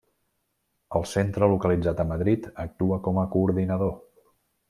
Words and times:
El 0.99 1.03
centre 1.09 1.49
localitzat 1.51 2.01
a 2.03 2.07
Madrid 2.13 2.49
actua 2.65 2.99
com 3.09 3.23
a 3.25 3.29
coordinador. 3.35 3.95